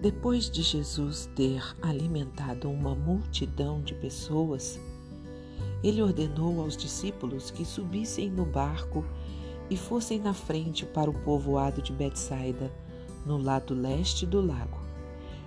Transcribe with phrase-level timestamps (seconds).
[0.00, 4.78] Depois de Jesus ter alimentado uma multidão de pessoas,
[5.82, 9.04] ele ordenou aos discípulos que subissem no barco
[9.68, 12.72] e fossem na frente para o povoado de Betsaida,
[13.26, 14.78] no lado leste do lago,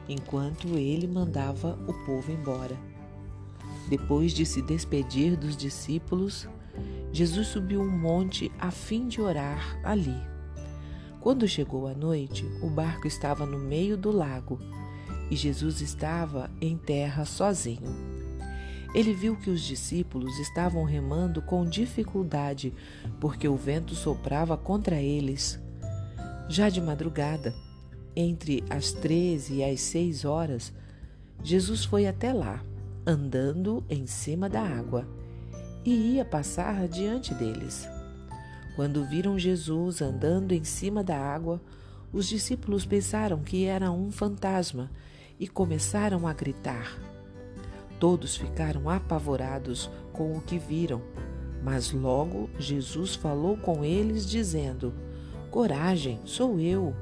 [0.10, 2.78] enquanto ele mandava o povo embora.
[3.88, 6.46] Depois de se despedir dos discípulos,
[7.14, 10.16] Jesus subiu um monte a fim de orar ali.
[11.22, 14.60] Quando chegou a noite, o barco estava no meio do lago
[15.30, 17.96] e Jesus estava em terra sozinho.
[18.94, 22.74] Ele viu que os discípulos estavam remando com dificuldade,
[23.20, 25.60] porque o vento soprava contra eles.
[26.50, 27.54] Já de madrugada,
[28.16, 30.74] entre as treze e as seis horas,
[31.44, 32.66] Jesus foi até lá,
[33.06, 35.08] andando em cima da água,
[35.86, 37.88] e ia passar diante deles.
[38.76, 41.62] Quando viram Jesus andando em cima da água,
[42.14, 44.90] os discípulos pensaram que era um fantasma
[45.40, 46.98] e começaram a gritar.
[48.00, 51.02] Todos ficaram apavorados com o que viram,
[51.64, 54.94] mas logo Jesus falou com eles, dizendo:
[55.50, 56.96] Coragem, sou eu,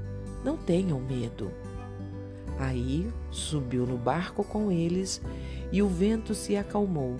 [0.44, 1.52] não tenham medo.
[2.58, 5.22] Aí subiu no barco com eles
[5.72, 7.16] e o vento se acalmou.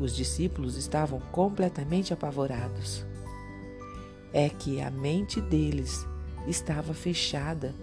[0.00, 3.07] Os discípulos estavam completamente apavorados.
[4.32, 6.06] É que a mente deles
[6.46, 7.74] estava fechada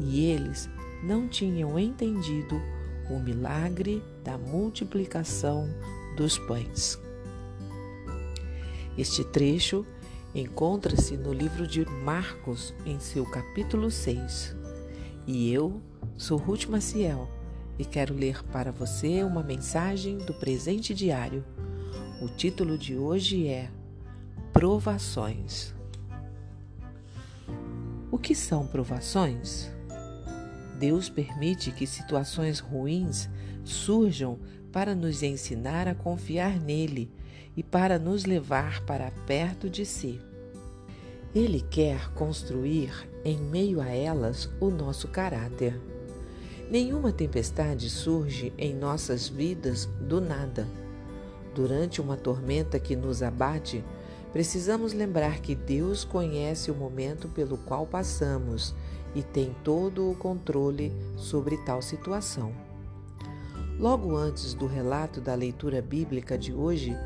[0.00, 0.68] e eles
[1.02, 2.60] não tinham entendido
[3.08, 5.68] o milagre da multiplicação
[6.16, 6.98] dos pães.
[8.96, 9.84] Este trecho
[10.34, 14.54] encontra-se no livro de Marcos, em seu capítulo 6.
[15.26, 15.80] E eu
[16.16, 17.28] sou Ruth Maciel
[17.78, 21.44] e quero ler para você uma mensagem do presente diário.
[22.20, 23.70] O título de hoje é
[24.52, 25.79] Provações.
[28.22, 29.70] Que são provações?
[30.78, 33.28] Deus permite que situações ruins
[33.64, 34.38] surjam
[34.72, 37.10] para nos ensinar a confiar nele
[37.56, 40.20] e para nos levar para perto de si.
[41.34, 45.80] Ele quer construir em meio a elas o nosso caráter.
[46.70, 50.68] Nenhuma tempestade surge em nossas vidas do nada.
[51.54, 53.84] Durante uma tormenta que nos abate,
[54.32, 58.74] precisamos lembrar que Deus conhece o momento pelo qual passamos
[59.14, 62.52] e tem todo o controle sobre tal situação.
[63.78, 66.96] Logo antes do relato da leitura bíblica de hoje,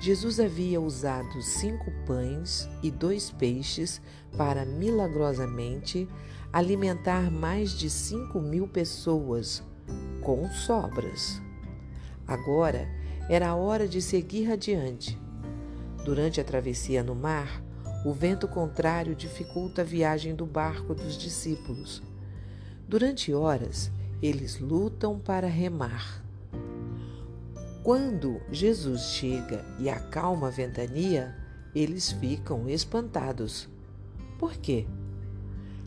[0.00, 4.02] Jesus havia usado cinco pães e dois peixes
[4.36, 6.08] para milagrosamente
[6.52, 9.62] alimentar mais de cinco mil pessoas
[10.20, 11.40] com sobras.
[12.26, 12.88] Agora
[13.28, 15.25] era a hora de seguir adiante.
[16.06, 17.60] Durante a travessia no mar,
[18.04, 22.00] o vento contrário dificulta a viagem do barco dos discípulos.
[22.86, 23.90] Durante horas,
[24.22, 26.24] eles lutam para remar.
[27.82, 31.34] Quando Jesus chega e acalma a ventania,
[31.74, 33.68] eles ficam espantados.
[34.38, 34.86] Por quê?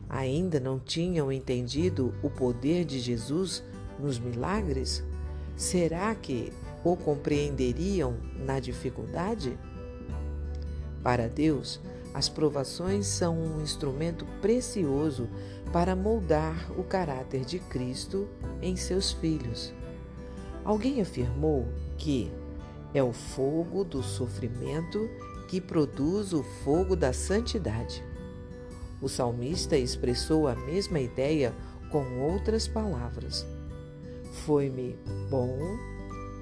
[0.06, 3.64] Ainda não tinham entendido o poder de Jesus
[3.98, 5.02] nos milagres?
[5.56, 6.52] Será que
[6.84, 9.58] o compreenderiam na dificuldade?
[11.02, 11.80] Para Deus,
[12.12, 15.28] as provações são um instrumento precioso
[15.72, 18.28] para moldar o caráter de Cristo
[18.60, 19.72] em seus filhos.
[20.64, 22.30] Alguém afirmou que
[22.92, 25.08] é o fogo do sofrimento
[25.48, 28.04] que produz o fogo da santidade.
[29.00, 31.54] O salmista expressou a mesma ideia
[31.90, 33.46] com outras palavras.
[34.44, 35.58] Foi-me bom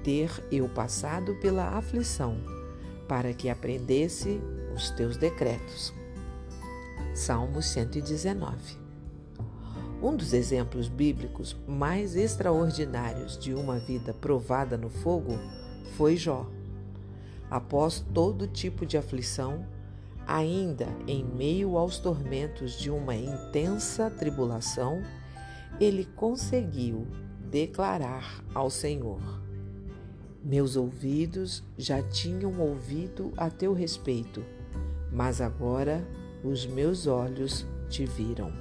[0.03, 2.37] ter eu passado pela aflição,
[3.09, 4.39] para que aprendesse
[4.73, 5.91] os teus decretos.
[7.15, 8.77] Salmo 119.
[10.01, 15.33] Um dos exemplos bíblicos mais extraordinários de uma vida provada no fogo
[15.97, 16.47] foi Jó.
[17.49, 19.65] Após todo tipo de aflição,
[20.27, 25.01] ainda em meio aos tormentos de uma intensa tribulação,
[25.79, 27.07] ele conseguiu
[27.49, 29.19] declarar ao Senhor:
[30.43, 34.43] Meus ouvidos já tinham ouvido a teu respeito
[35.11, 36.05] mas agora
[36.43, 38.51] os meus olhos te viram.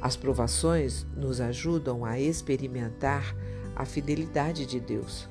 [0.00, 3.36] As provações nos ajudam a experimentar
[3.76, 5.28] a fidelidade de Deus,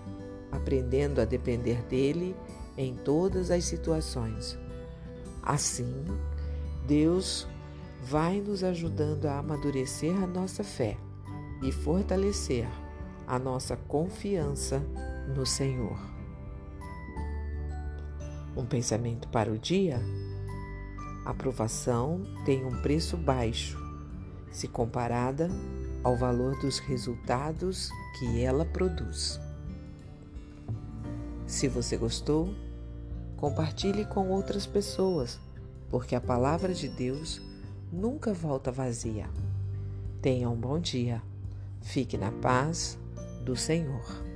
[0.51, 2.35] aprendendo a depender dele
[2.77, 4.57] em todas as situações.
[5.41, 6.05] Assim,
[6.85, 7.47] Deus
[8.03, 10.97] vai nos ajudando a amadurecer a nossa fé
[11.63, 12.67] e fortalecer
[13.29, 14.81] a nossa confiança
[15.35, 15.99] no Senhor.
[18.57, 20.01] Um pensamento para o dia?
[21.23, 23.77] A aprovação tem um preço baixo
[24.51, 25.47] se comparada
[26.03, 29.39] ao valor dos resultados que ela produz.
[31.45, 32.53] Se você gostou,
[33.37, 35.39] compartilhe com outras pessoas,
[35.87, 37.39] porque a palavra de Deus
[37.91, 39.29] nunca volta vazia.
[40.19, 41.21] Tenha um bom dia.
[41.81, 42.97] Fique na paz
[43.43, 44.28] do Senhor.